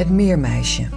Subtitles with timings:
[0.00, 0.88] Het Meermeisje.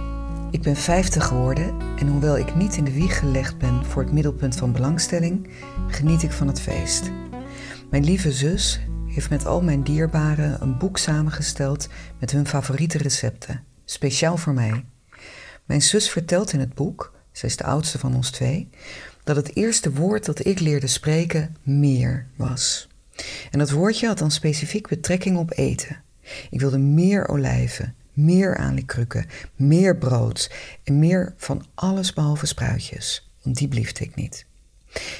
[0.50, 4.12] Ik ben 50 geworden en hoewel ik niet in de wieg gelegd ben voor het
[4.12, 5.48] middelpunt van belangstelling,
[5.88, 7.10] geniet ik van het feest.
[7.90, 11.88] Mijn lieve zus heeft met al mijn dierbaren een boek samengesteld
[12.20, 14.84] met hun favoriete recepten, speciaal voor mij.
[15.64, 18.68] Mijn zus vertelt in het boek, zij is de oudste van ons twee,
[19.24, 22.88] dat het eerste woord dat ik leerde spreken meer was.
[23.50, 26.02] En dat woordje had dan specifiek betrekking op eten.
[26.50, 30.50] Ik wilde meer olijven, meer aanlikrukken, meer brood
[30.84, 34.46] en meer van alles behalve spruitjes, want die bliefde ik niet.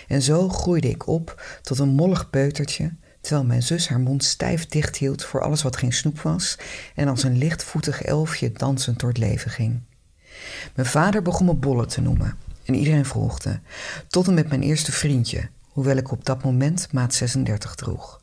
[0.08, 4.66] En zo groeide ik op tot een mollig peutertje, terwijl mijn zus haar mond stijf
[4.66, 6.58] dicht hield voor alles wat geen snoep was
[6.94, 9.80] en als een lichtvoetig elfje dansend door het leven ging.
[10.74, 13.60] Mijn vader begon me bollen te noemen en iedereen volgde,
[14.08, 18.20] tot en met mijn eerste vriendje, hoewel ik op dat moment maat 36 droeg.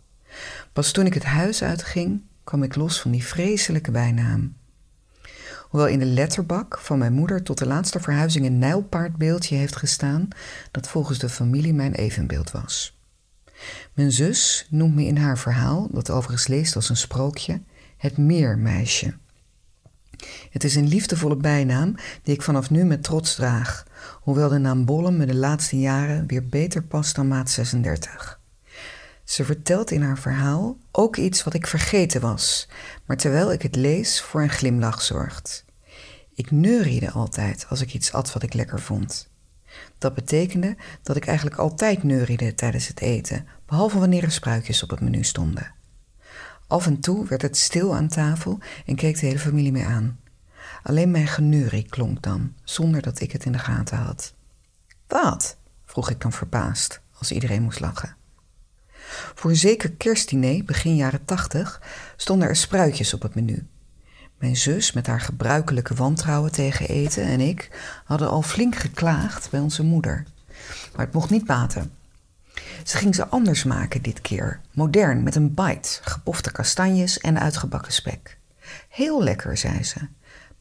[0.74, 4.56] Pas toen ik het huis uitging, kwam ik los van die vreselijke bijnaam.
[5.72, 10.28] Hoewel in de letterbak van mijn moeder tot de laatste verhuizing een nijlpaardbeeldje heeft gestaan
[10.72, 13.00] dat volgens de familie mijn evenbeeld was.
[13.94, 17.62] Mijn zus noemt me in haar verhaal, dat overigens leest als een sprookje,
[17.98, 19.14] het meermeisje.
[20.50, 23.86] Het is een liefdevolle bijnaam die ik vanaf nu met trots draag,
[24.22, 28.41] hoewel de naam Bollem me de laatste jaren weer beter past dan maat 36.
[29.32, 32.70] Ze vertelt in haar verhaal ook iets wat ik vergeten was,
[33.06, 35.66] maar terwijl ik het lees voor een glimlach zorgt.
[36.34, 39.30] Ik neuriede altijd als ik iets at wat ik lekker vond.
[39.98, 44.90] Dat betekende dat ik eigenlijk altijd neuriede tijdens het eten, behalve wanneer er spruitjes op
[44.90, 45.74] het menu stonden.
[46.68, 50.20] Af en toe werd het stil aan tafel en keek de hele familie mee aan.
[50.84, 54.34] Alleen mijn geneurie klonk dan, zonder dat ik het in de gaten had.
[55.08, 55.58] Wat?
[55.86, 58.20] vroeg ik dan verbaasd, als iedereen moest lachen.
[59.36, 61.82] Voor zeker kerstdiner, begin jaren tachtig,
[62.16, 63.68] stonden er spruitjes op het menu.
[64.38, 67.70] Mijn zus, met haar gebruikelijke wantrouwen tegen eten, en ik
[68.06, 70.24] hadden al flink geklaagd bij onze moeder.
[70.96, 71.92] Maar het mocht niet baten.
[72.84, 77.94] Ze ging ze anders maken dit keer, modern, met een bite, gepofte kastanjes en uitgebakken
[77.94, 78.38] spek.
[78.90, 80.00] Heel lekker, zei ze,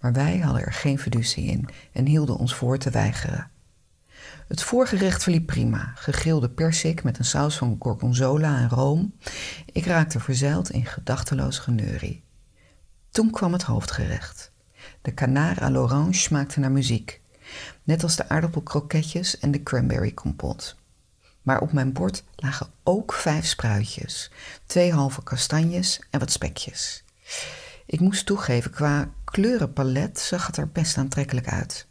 [0.01, 3.51] maar wij hadden er geen fiducie in en hielden ons voor te weigeren.
[4.51, 5.93] Het voorgerecht verliep prima.
[5.95, 9.15] Gegrilde persik met een saus van gorgonzola en room.
[9.73, 12.25] Ik raakte verzeild in gedachteloos geneurie.
[13.11, 14.53] Toen kwam het hoofdgerecht.
[15.03, 17.21] De canard à l'orange smaakte naar muziek.
[17.83, 20.77] Net als de aardappelkroketjes en de cranberry kompot.
[21.43, 24.31] Maar op mijn bord lagen ook vijf spruitjes,
[24.67, 27.05] twee halve kastanjes en wat spekjes.
[27.87, 31.89] Ik moest toegeven, qua kleurenpalet zag het er best aantrekkelijk uit.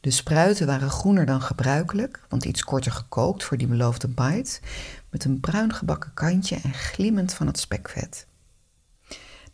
[0.00, 4.60] De spruiten waren groener dan gebruikelijk, want iets korter gekookt voor die beloofde bite,
[5.10, 8.26] met een bruin gebakken kantje en glimmend van het spekvet.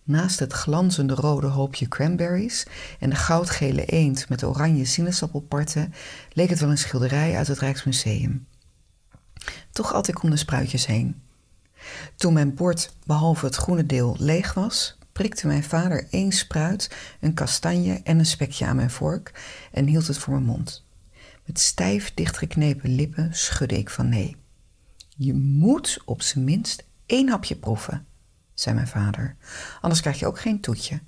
[0.03, 2.67] Naast het glanzende rode hoopje cranberries
[2.99, 5.95] en de goudgele eend met oranje sinaasappelparten
[6.33, 8.47] leek het wel een schilderij uit het Rijksmuseum.
[9.73, 11.23] Toch at ik om de spruitjes heen.
[12.17, 17.35] Toen mijn bord, behalve het groene deel, leeg was, prikte mijn vader één spruit, een
[17.35, 19.41] kastanje en een spekje aan mijn vork
[19.73, 20.87] en hield het voor mijn mond.
[21.45, 24.37] Met stijf dichtgeknepen lippen schudde ik van nee.
[25.17, 28.07] Je moet op zijn minst één hapje proeven,
[28.55, 29.37] zei mijn vader,
[29.81, 31.01] anders krijg je ook geen toetje.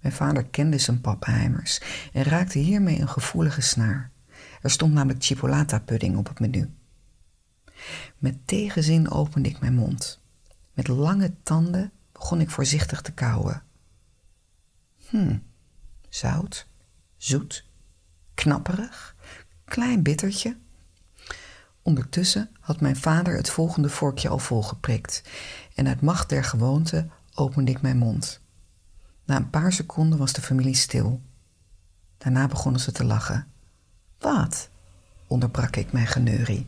[0.00, 1.80] Mijn vader kende zijn pappenheimers
[2.12, 4.10] en raakte hiermee een gevoelige snaar.
[4.62, 6.70] Er stond namelijk chipolata-pudding op het menu.
[8.18, 10.20] Met tegenzin opende ik mijn mond.
[10.74, 13.62] Met lange tanden begon ik voorzichtig te kauwen.
[15.08, 15.38] Hm,
[16.08, 16.66] zout,
[17.16, 17.64] zoet,
[18.34, 19.16] knapperig,
[19.64, 20.56] klein bittertje.
[21.82, 25.22] Ondertussen had mijn vader het volgende vorkje al volgeprikt
[25.74, 28.40] en uit macht der gewoonte opende ik mijn mond.
[29.24, 31.20] Na een paar seconden was de familie stil.
[32.18, 33.46] Daarna begonnen ze te lachen.
[34.18, 34.70] Wat?
[35.26, 36.66] onderbrak ik mijn geneurie.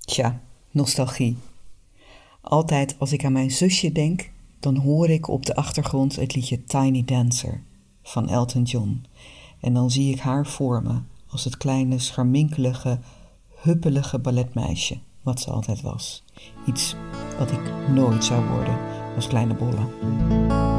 [0.00, 0.40] Tja,
[0.70, 1.38] nostalgie.
[2.40, 4.30] Altijd als ik aan mijn zusje denk,
[4.60, 7.62] dan hoor ik op de achtergrond het liedje Tiny Dancer
[8.02, 9.04] van Elton John.
[9.60, 11.00] En dan zie ik haar voor me
[11.30, 12.98] als het kleine, scharminkelige,
[13.62, 16.24] huppelige balletmeisje, wat ze altijd was.
[16.66, 16.94] Iets
[17.38, 18.78] wat ik nooit zou worden
[19.14, 20.77] als kleine bolle.